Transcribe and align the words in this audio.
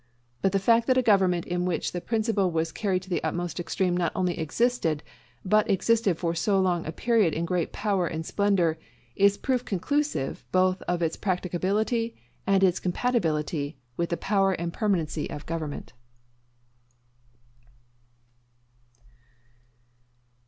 But 0.41 0.51
the 0.51 0.57
fact 0.57 0.87
that 0.87 0.97
a 0.97 1.03
government 1.03 1.45
in 1.45 1.63
which 1.63 1.91
the 1.91 2.01
principle 2.01 2.49
was 2.49 2.71
carried 2.71 3.03
to 3.03 3.09
the 3.11 3.23
utmost 3.23 3.59
extreme 3.59 3.95
not 3.95 4.11
only 4.15 4.35
existed, 4.39 5.03
but 5.45 5.69
existed 5.69 6.17
for 6.17 6.33
so 6.33 6.59
long 6.59 6.87
a 6.87 6.91
period 6.91 7.35
in 7.35 7.45
great 7.45 7.71
power 7.71 8.07
and 8.07 8.25
splendor, 8.25 8.79
is 9.15 9.37
proof 9.37 9.63
conclusive 9.63 10.43
both 10.51 10.81
of 10.87 11.03
its 11.03 11.17
practicability 11.17 12.15
and 12.47 12.63
its 12.63 12.79
compatibility 12.79 13.77
with 13.95 14.09
the 14.09 14.17
power 14.17 14.53
and 14.53 14.73
permanency 14.73 15.29
of 15.29 15.45
government. 15.45 15.93